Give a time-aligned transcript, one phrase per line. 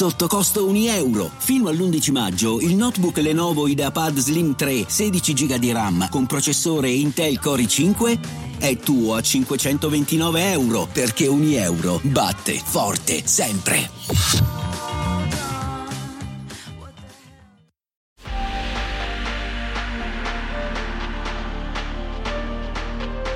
[0.00, 1.30] sotto costo 1 euro.
[1.36, 6.88] Fino all'11 maggio il notebook Lenovo IdeaPad Slim 3 16 GB di RAM con processore
[6.88, 8.18] Intel Core i5
[8.58, 13.90] è tuo a 529 euro perché 1 euro batte forte sempre.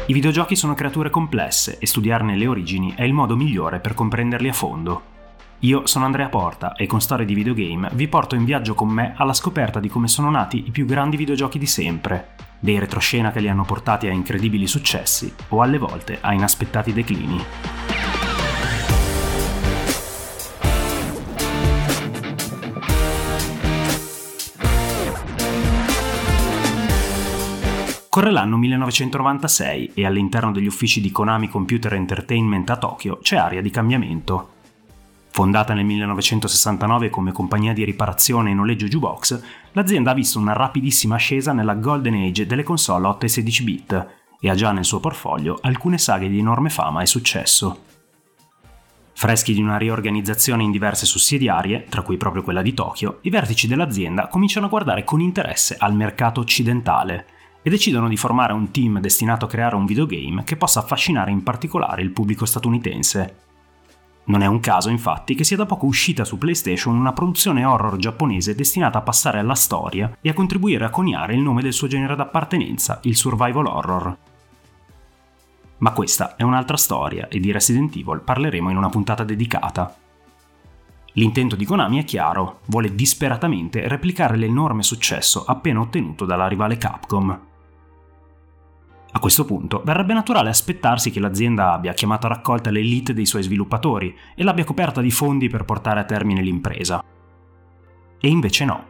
[0.06, 4.48] I videogiochi sono creature complesse e studiarne le origini è il modo migliore per comprenderli
[4.48, 5.13] a fondo.
[5.64, 9.14] Io sono Andrea Porta e con Storie di Videogame vi porto in viaggio con me
[9.16, 13.40] alla scoperta di come sono nati i più grandi videogiochi di sempre, dei retroscena che
[13.40, 17.42] li hanno portati a incredibili successi o alle volte a inaspettati declini.
[28.10, 33.62] Corre l'anno 1996 e all'interno degli uffici di Konami Computer Entertainment a Tokyo c'è aria
[33.62, 34.53] di cambiamento.
[35.34, 41.16] Fondata nel 1969 come compagnia di riparazione e noleggio jukebox, l'azienda ha visto una rapidissima
[41.16, 44.06] ascesa nella golden age delle console 8 e 16 bit
[44.38, 47.78] e ha già nel suo portfolio alcune saghe di enorme fama e successo.
[49.12, 53.66] Freschi di una riorganizzazione in diverse sussidiarie, tra cui proprio quella di Tokyo, i vertici
[53.66, 57.26] dell'azienda cominciano a guardare con interesse al mercato occidentale
[57.60, 61.42] e decidono di formare un team destinato a creare un videogame che possa affascinare in
[61.42, 63.53] particolare il pubblico statunitense.
[64.26, 67.96] Non è un caso, infatti, che sia da poco uscita su PlayStation una produzione horror
[67.96, 71.88] giapponese destinata a passare alla storia e a contribuire a coniare il nome del suo
[71.88, 74.16] genere d'appartenenza, il survival horror.
[75.78, 79.94] Ma questa è un'altra storia e di Resident Evil parleremo in una puntata dedicata.
[81.16, 87.38] L'intento di Konami è chiaro, vuole disperatamente replicare l'enorme successo appena ottenuto dalla rivale Capcom.
[89.16, 93.44] A questo punto verrebbe naturale aspettarsi che l'azienda abbia chiamato a raccolta l'elite dei suoi
[93.44, 97.02] sviluppatori e l'abbia coperta di fondi per portare a termine l'impresa.
[98.20, 98.84] E invece no.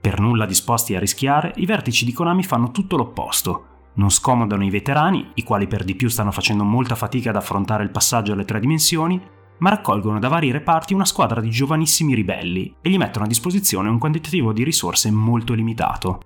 [0.00, 3.66] Per nulla disposti a rischiare, i vertici di Konami fanno tutto l'opposto.
[3.94, 7.82] Non scomodano i veterani, i quali per di più stanno facendo molta fatica ad affrontare
[7.82, 9.20] il passaggio alle tre dimensioni,
[9.58, 13.90] ma raccolgono da vari reparti una squadra di giovanissimi ribelli e gli mettono a disposizione
[13.90, 16.20] un quantitativo di risorse molto limitato.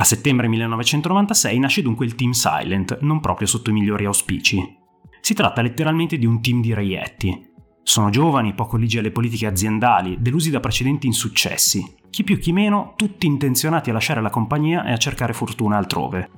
[0.00, 4.76] A settembre 1996 nasce dunque il Team Silent, non proprio sotto i migliori auspici.
[5.20, 7.46] Si tratta letteralmente di un team di reietti.
[7.82, 11.96] Sono giovani, poco ligi alle politiche aziendali, delusi da precedenti insuccessi.
[12.10, 16.30] Chi più chi meno, tutti intenzionati a lasciare la compagnia e a cercare fortuna altrove.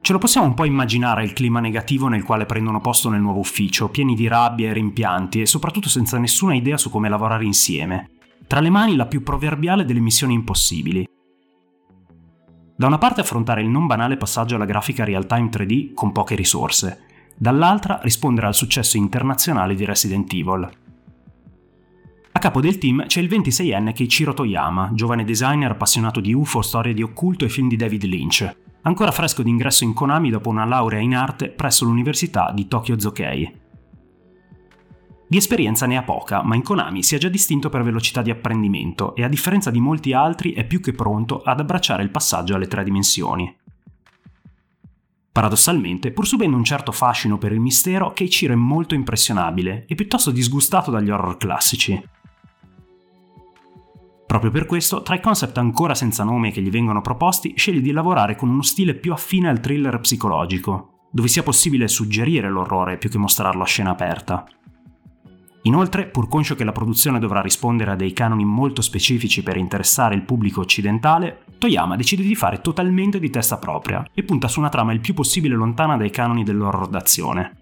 [0.00, 3.38] Ce lo possiamo un po' immaginare il clima negativo nel quale prendono posto nel nuovo
[3.38, 8.13] ufficio, pieni di rabbia e rimpianti e soprattutto senza nessuna idea su come lavorare insieme
[8.46, 11.06] tra le mani la più proverbiale delle missioni impossibili.
[12.76, 17.04] Da una parte affrontare il non banale passaggio alla grafica real-time 3D con poche risorse,
[17.36, 20.68] dall'altra rispondere al successo internazionale di Resident Evil.
[22.32, 26.92] A capo del team c'è il 26enne Keiichiro Toyama, giovane designer appassionato di UFO, storie
[26.92, 30.98] di occulto e film di David Lynch, ancora fresco d'ingresso in Konami dopo una laurea
[30.98, 33.62] in arte presso l'Università di Tokyo Zokei.
[35.34, 38.30] Di esperienza ne ha poca, ma in Konami si è già distinto per velocità di
[38.30, 42.54] apprendimento e a differenza di molti altri è più che pronto ad abbracciare il passaggio
[42.54, 43.52] alle tre dimensioni.
[45.32, 50.30] Paradossalmente, pur subendo un certo fascino per il mistero, Keiichiro è molto impressionabile e piuttosto
[50.30, 52.00] disgustato dagli horror classici.
[54.26, 57.90] Proprio per questo, tra i concept ancora senza nome che gli vengono proposti, sceglie di
[57.90, 63.10] lavorare con uno stile più affine al thriller psicologico, dove sia possibile suggerire l'orrore più
[63.10, 64.46] che mostrarlo a scena aperta.
[65.66, 70.14] Inoltre, pur conscio che la produzione dovrà rispondere a dei canoni molto specifici per interessare
[70.14, 74.68] il pubblico occidentale, Toyama decide di fare totalmente di testa propria e punta su una
[74.68, 77.56] trama il più possibile lontana dai canoni dell'horror d'azione.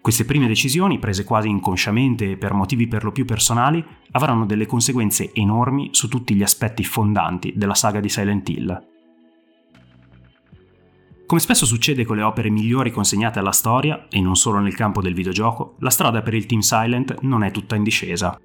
[0.00, 4.66] Queste prime decisioni, prese quasi inconsciamente e per motivi per lo più personali, avranno delle
[4.66, 8.97] conseguenze enormi su tutti gli aspetti fondanti della saga di Silent Hill.
[11.28, 15.02] Come spesso succede con le opere migliori consegnate alla storia, e non solo nel campo
[15.02, 18.40] del videogioco, la strada per il Team Silent non è tutta in discesa.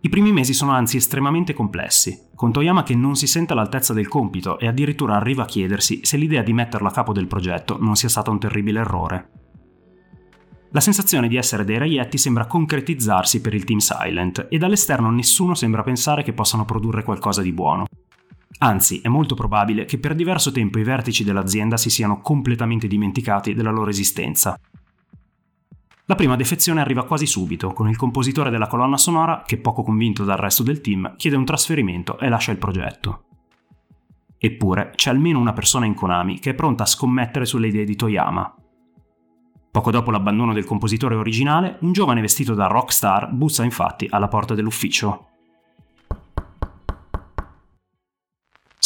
[0.00, 4.08] I primi mesi sono anzi estremamente complessi, con Toyama che non si sente all'altezza del
[4.08, 7.94] compito e addirittura arriva a chiedersi se l'idea di metterlo a capo del progetto non
[7.94, 9.30] sia stata un terribile errore.
[10.70, 15.54] La sensazione di essere dei reietti sembra concretizzarsi per il Team Silent e dall'esterno nessuno
[15.54, 17.84] sembra pensare che possano produrre qualcosa di buono.
[18.62, 23.54] Anzi, è molto probabile che per diverso tempo i vertici dell'azienda si siano completamente dimenticati
[23.54, 24.58] della loro esistenza.
[26.04, 30.24] La prima defezione arriva quasi subito, con il compositore della colonna sonora che, poco convinto
[30.24, 33.24] dal resto del team, chiede un trasferimento e lascia il progetto.
[34.36, 37.96] Eppure c'è almeno una persona in Konami che è pronta a scommettere sulle idee di
[37.96, 38.54] Toyama.
[39.70, 44.54] Poco dopo l'abbandono del compositore originale, un giovane vestito da rockstar bussa infatti alla porta
[44.54, 45.28] dell'ufficio.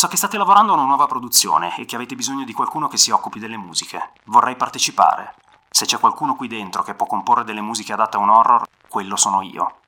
[0.05, 2.99] So che state lavorando a una nuova produzione e che avete bisogno di qualcuno che
[2.99, 4.11] si occupi delle musiche.
[4.27, 5.35] Vorrei partecipare.
[5.71, 9.17] Se c'è qualcuno qui dentro che può comporre delle musiche adatte a un horror, quello
[9.17, 9.79] sono io.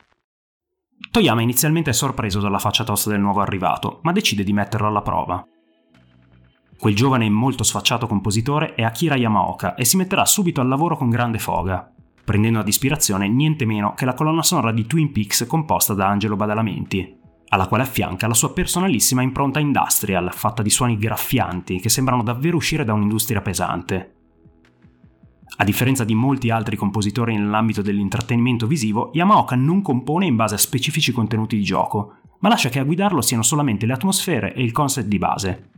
[1.10, 5.02] Toyama inizialmente è sorpreso dalla faccia tosta del nuovo arrivato, ma decide di metterlo alla
[5.02, 5.46] prova.
[6.78, 10.96] Quel giovane e molto sfacciato compositore è Akira Yamaoka e si metterà subito al lavoro
[10.96, 11.92] con grande foga,
[12.24, 16.36] prendendo ad ispirazione niente meno che la colonna sonora di Twin Peaks composta da Angelo
[16.36, 22.22] Badalamenti, alla quale affianca la sua personalissima impronta industrial, fatta di suoni graffianti che sembrano
[22.22, 24.14] davvero uscire da un'industria pesante.
[25.58, 30.58] A differenza di molti altri compositori nell'ambito dell'intrattenimento visivo, Yamaoka non compone in base a
[30.58, 34.72] specifici contenuti di gioco, ma lascia che a guidarlo siano solamente le atmosfere e il
[34.72, 35.70] concept di base,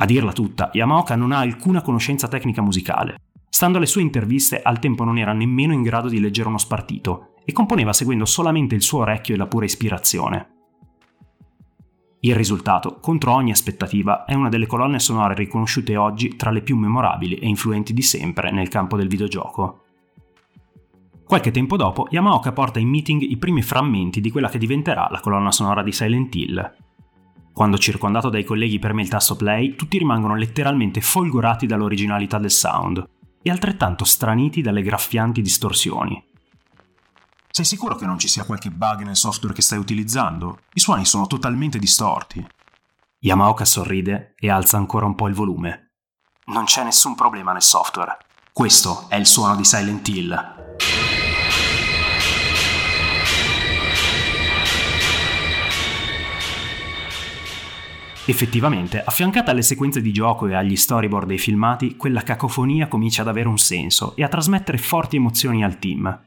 [0.00, 3.16] a dirla tutta, Yamaoka non ha alcuna conoscenza tecnica musicale.
[3.48, 7.34] Stando alle sue interviste, al tempo non era nemmeno in grado di leggere uno spartito
[7.44, 10.57] e componeva seguendo solamente il suo orecchio e la pura ispirazione.
[12.20, 16.76] Il risultato, contro ogni aspettativa, è una delle colonne sonore riconosciute oggi tra le più
[16.76, 19.82] memorabili e influenti di sempre nel campo del videogioco.
[21.24, 25.20] Qualche tempo dopo, Yamaoka porta in meeting i primi frammenti di quella che diventerà la
[25.20, 26.72] colonna sonora di Silent Hill,
[27.58, 33.04] quando circondato dai colleghi preme il tasto play, tutti rimangono letteralmente folgorati dall'originalità del sound
[33.42, 36.24] e altrettanto straniti dalle graffianti distorsioni.
[37.58, 40.60] Sei sicuro che non ci sia qualche bug nel software che stai utilizzando?
[40.74, 42.46] I suoni sono totalmente distorti.
[43.18, 45.94] Yamaoka sorride e alza ancora un po' il volume.
[46.44, 48.16] Non c'è nessun problema nel software.
[48.52, 50.54] Questo è il suono di Silent Hill.
[58.24, 63.28] Effettivamente, affiancata alle sequenze di gioco e agli storyboard dei filmati, quella cacofonia comincia ad
[63.28, 66.26] avere un senso e a trasmettere forti emozioni al team.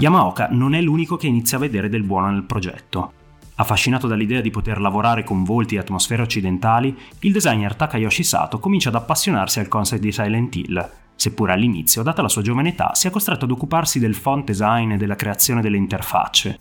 [0.00, 3.12] Yamaoka non è l'unico che inizia a vedere del buono nel progetto.
[3.56, 8.88] Affascinato dall'idea di poter lavorare con volti e atmosfere occidentali, il designer Takayoshi Sato comincia
[8.88, 13.10] ad appassionarsi al concept di Silent Hill, seppur all'inizio, data la sua giovane età, sia
[13.10, 16.58] costretto ad occuparsi del font design e della creazione delle interfacce.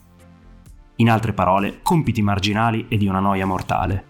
[0.97, 4.07] In altre parole, compiti marginali e di una noia mortale.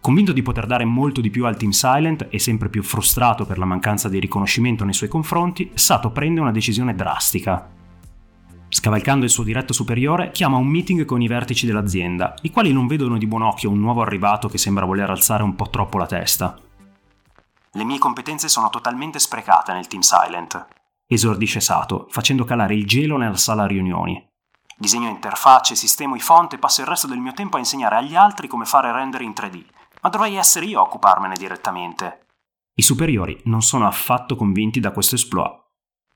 [0.00, 3.58] Convinto di poter dare molto di più al Team Silent e sempre più frustrato per
[3.58, 7.73] la mancanza di riconoscimento nei suoi confronti, Sato prende una decisione drastica.
[8.74, 12.88] Scavalcando il suo diretto superiore, chiama un meeting con i vertici dell'azienda, i quali non
[12.88, 16.06] vedono di buon occhio un nuovo arrivato che sembra voler alzare un po' troppo la
[16.06, 16.58] testa.
[17.70, 20.66] Le mie competenze sono totalmente sprecate nel Team Silent,
[21.06, 24.20] esordisce Sato, facendo calare il gelo nella sala riunioni.
[24.76, 28.16] Disegno interfacce, sistemo i font e passo il resto del mio tempo a insegnare agli
[28.16, 29.64] altri come fare render in 3D,
[30.02, 32.26] ma dovrei essere io a occuparmene direttamente.
[32.74, 35.62] I superiori non sono affatto convinti da questo esploit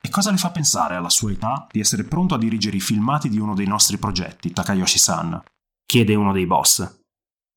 [0.00, 3.28] e cosa le fa pensare alla sua età di essere pronto a dirigere i filmati
[3.28, 5.42] di uno dei nostri progetti, Takayoshi-san?
[5.84, 7.00] Chiede uno dei boss.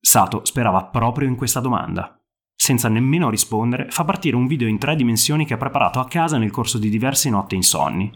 [0.00, 2.18] Sato sperava proprio in questa domanda.
[2.54, 6.38] Senza nemmeno rispondere, fa partire un video in tre dimensioni che ha preparato a casa
[6.38, 8.10] nel corso di diverse notti insonni.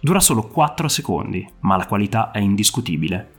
[0.00, 3.32] Dura solo 4 secondi, ma la qualità è indiscutibile.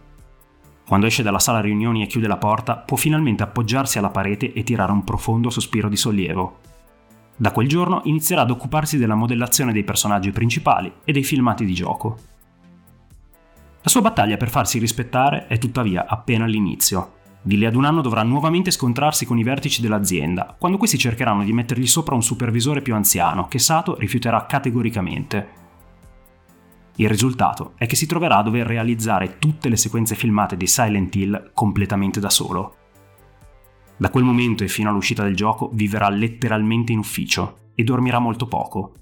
[0.85, 4.63] Quando esce dalla sala riunioni e chiude la porta, può finalmente appoggiarsi alla parete e
[4.63, 6.59] tirare un profondo sospiro di sollievo.
[7.41, 11.73] Da quel giorno inizierà ad occuparsi della modellazione dei personaggi principali e dei filmati di
[11.73, 12.17] gioco.
[13.81, 17.13] La sua battaglia per farsi rispettare è tuttavia appena all'inizio.
[17.41, 21.45] Di lì ad un anno dovrà nuovamente scontrarsi con i vertici dell'azienda, quando questi cercheranno
[21.45, 25.47] di mettergli sopra un supervisore più anziano, che Sato rifiuterà categoricamente.
[26.97, 31.15] Il risultato è che si troverà a dover realizzare tutte le sequenze filmate di Silent
[31.15, 32.78] Hill completamente da solo.
[33.99, 38.47] Da quel momento e fino all'uscita del gioco viverà letteralmente in ufficio e dormirà molto
[38.47, 38.93] poco.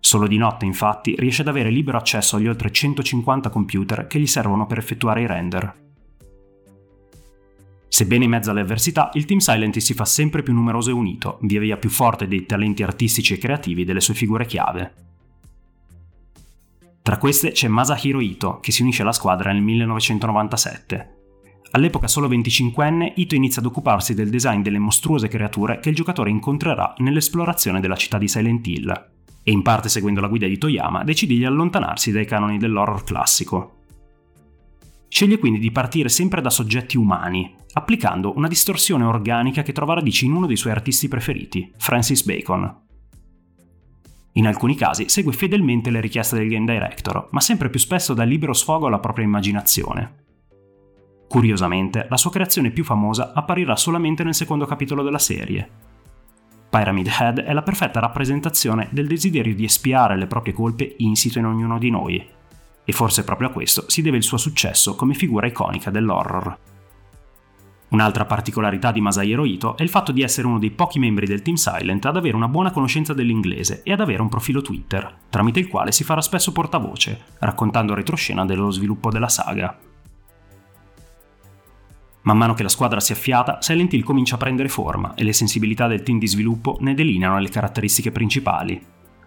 [0.00, 4.26] Solo di notte, infatti, riesce ad avere libero accesso agli oltre 150 computer che gli
[4.26, 5.84] servono per effettuare i render.
[7.86, 11.38] Sebbene in mezzo alle avversità, il Team Silent si fa sempre più numeroso e unito,
[11.42, 14.94] via via più forte dei talenti artistici e creativi delle sue figure chiave.
[17.02, 21.15] Tra queste c'è Masahiro Ito, che si unisce alla squadra nel 1997.
[21.76, 26.30] All'epoca solo 25enne, Ito inizia ad occuparsi del design delle mostruose creature che il giocatore
[26.30, 29.10] incontrerà nell'esplorazione della città di Silent Hill,
[29.42, 33.82] e in parte seguendo la guida di Toyama decide di allontanarsi dai canoni dell'horror classico.
[35.06, 40.24] Sceglie quindi di partire sempre da soggetti umani, applicando una distorsione organica che trova radici
[40.24, 42.84] in uno dei suoi artisti preferiti, Francis Bacon.
[44.32, 48.24] In alcuni casi segue fedelmente le richieste del game director, ma sempre più spesso dà
[48.24, 50.24] libero sfogo alla propria immaginazione.
[51.28, 55.68] Curiosamente, la sua creazione più famosa apparirà solamente nel secondo capitolo della serie.
[56.68, 61.46] Pyramid Head è la perfetta rappresentazione del desiderio di espiare le proprie colpe insito in
[61.46, 62.26] ognuno di noi,
[62.84, 66.58] e forse proprio a questo si deve il suo successo come figura iconica dell'horror.
[67.88, 71.42] Un'altra particolarità di Masahiro Ito è il fatto di essere uno dei pochi membri del
[71.42, 75.60] Team Silent ad avere una buona conoscenza dell'inglese e ad avere un profilo Twitter, tramite
[75.60, 79.78] il quale si farà spesso portavoce, raccontando retroscena dello sviluppo della saga.
[82.26, 85.32] Man mano che la squadra si affiata, Silent Hill comincia a prendere forma e le
[85.32, 88.84] sensibilità del team di sviluppo ne delineano le caratteristiche principali.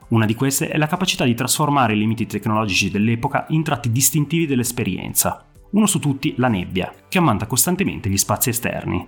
[0.09, 4.45] Una di queste è la capacità di trasformare i limiti tecnologici dell'epoca in tratti distintivi
[4.45, 5.45] dell'esperienza.
[5.71, 9.07] Uno su tutti, la nebbia, che ammanta costantemente gli spazi esterni.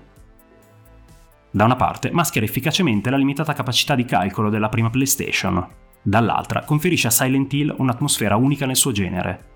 [1.51, 5.67] Da una parte maschera efficacemente la limitata capacità di calcolo della prima PlayStation,
[6.01, 9.50] dall'altra conferisce a Silent Hill un'atmosfera unica nel suo genere,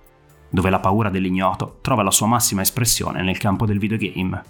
[0.50, 4.44] dove la paura dell'ignoto trova la sua massima espressione nel campo del videogame.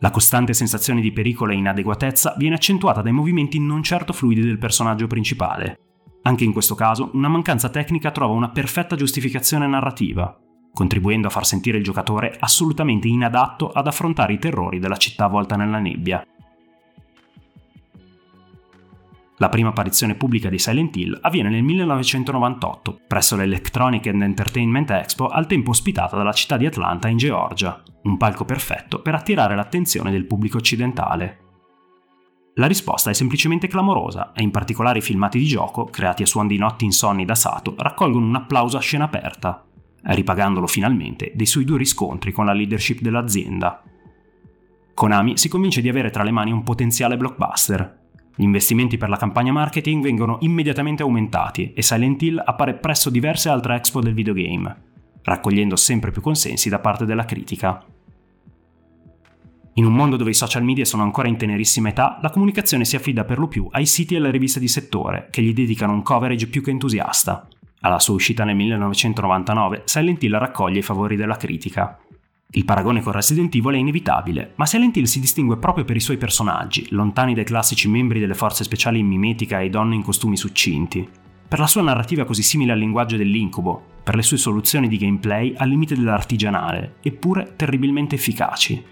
[0.00, 4.58] La costante sensazione di pericolo e inadeguatezza viene accentuata dai movimenti non certo fluidi del
[4.58, 5.78] personaggio principale.
[6.22, 10.38] Anche in questo caso, una mancanza tecnica trova una perfetta giustificazione narrativa,
[10.72, 15.56] contribuendo a far sentire il giocatore assolutamente inadatto ad affrontare i terrori della città avvolta
[15.56, 16.24] nella nebbia
[19.40, 25.28] la prima apparizione pubblica di Silent Hill avviene nel 1998, presso l'Electronic and Entertainment Expo,
[25.28, 30.10] al tempo ospitata dalla città di Atlanta in Georgia, un palco perfetto per attirare l'attenzione
[30.10, 31.38] del pubblico occidentale.
[32.56, 36.46] La risposta è semplicemente clamorosa e in particolare i filmati di gioco, creati a suon
[36.46, 39.66] di notti insonni da Sato, raccolgono un applauso a scena aperta,
[40.02, 43.82] ripagandolo finalmente dei suoi duri scontri con la leadership dell'azienda.
[44.92, 47.99] Konami si convince di avere tra le mani un potenziale blockbuster
[48.40, 53.50] gli investimenti per la campagna marketing vengono immediatamente aumentati e Silent Hill appare presso diverse
[53.50, 54.76] altre expo del videogame,
[55.20, 57.84] raccogliendo sempre più consensi da parte della critica.
[59.74, 62.96] In un mondo dove i social media sono ancora in tenerissima età, la comunicazione si
[62.96, 66.00] affida per lo più ai siti e alle riviste di settore, che gli dedicano un
[66.00, 67.46] coverage più che entusiasta.
[67.80, 71.98] Alla sua uscita nel 1999, Silent Hill raccoglie i favori della critica,
[72.52, 76.00] il paragone con Resident Evil è inevitabile, ma Silent Hill si distingue proprio per i
[76.00, 80.36] suoi personaggi, lontani dai classici membri delle forze speciali in mimetica e donne in costumi
[80.36, 81.08] succinti,
[81.46, 85.54] per la sua narrativa così simile al linguaggio dell'incubo, per le sue soluzioni di gameplay
[85.56, 88.84] al limite dell'artigianale, eppure terribilmente efficaci.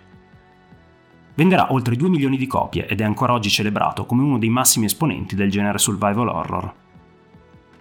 [1.35, 4.87] Venderà oltre 2 milioni di copie ed è ancora oggi celebrato come uno dei massimi
[4.87, 6.75] esponenti del genere survival horror.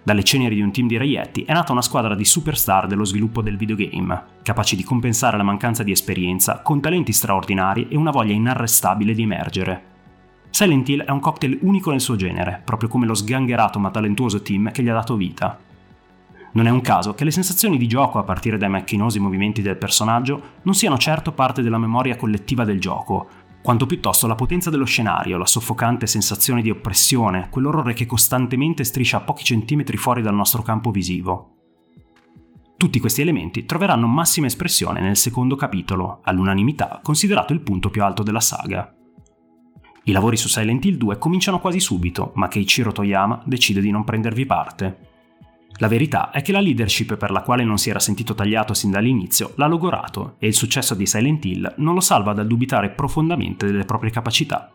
[0.08, 3.42] Dalle ceneri di un team di reietti è nata una squadra di superstar dello sviluppo
[3.42, 8.32] del videogame, capaci di compensare la mancanza di esperienza con talenti straordinari e una voglia
[8.32, 9.82] inarrestabile di emergere.
[10.48, 14.40] Silent Hill è un cocktail unico nel suo genere, proprio come lo sgangherato ma talentuoso
[14.40, 15.58] team che gli ha dato vita.
[16.52, 19.76] Non è un caso che le sensazioni di gioco a partire dai macchinosi movimenti del
[19.76, 23.28] personaggio non siano certo parte della memoria collettiva del gioco,
[23.62, 29.18] quanto piuttosto la potenza dello scenario, la soffocante sensazione di oppressione, quell'orrore che costantemente striscia
[29.18, 31.54] a pochi centimetri fuori dal nostro campo visivo.
[32.76, 38.22] Tutti questi elementi troveranno massima espressione nel secondo capitolo, all'unanimità considerato il punto più alto
[38.22, 38.94] della saga.
[40.04, 44.04] I lavori su Silent Hill 2 cominciano quasi subito, ma Keiichiro Toyama decide di non
[44.04, 45.07] prendervi parte.
[45.76, 48.90] La verità è che la leadership per la quale non si era sentito tagliato sin
[48.90, 53.66] dall'inizio l'ha logorato e il successo di Silent Hill non lo salva dal dubitare profondamente
[53.66, 54.72] delle proprie capacità.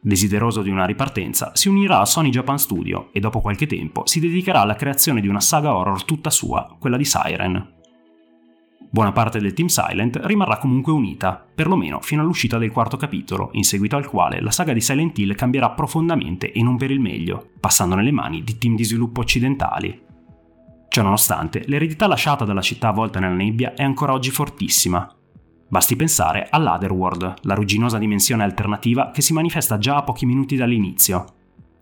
[0.00, 4.20] Desideroso di una ripartenza, si unirà a Sony Japan Studio e dopo qualche tempo si
[4.20, 7.76] dedicherà alla creazione di una saga horror tutta sua, quella di Siren.
[8.90, 13.62] Buona parte del team Silent rimarrà comunque unita, perlomeno fino all'uscita del quarto capitolo, in
[13.62, 17.50] seguito al quale la saga di Silent Hill cambierà profondamente e non per il meglio,
[17.60, 20.06] passando nelle mani di team di sviluppo occidentali.
[20.88, 25.06] Ciononostante, l'eredità lasciata dalla città avvolta nella nebbia è ancora oggi fortissima.
[25.68, 31.37] Basti pensare all'Otherworld, la rugginosa dimensione alternativa che si manifesta già a pochi minuti dall'inizio,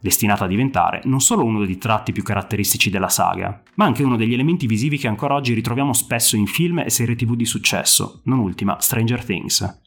[0.06, 4.16] destinata a diventare non solo uno dei tratti più caratteristici della saga, ma anche uno
[4.16, 8.20] degli elementi visivi che ancora oggi ritroviamo spesso in film e serie tv di successo,
[8.25, 9.80] non ultima Stranger Things.